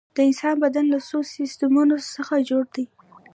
[0.15, 2.85] د انسان بدن له څو سیستمونو څخه جوړ دی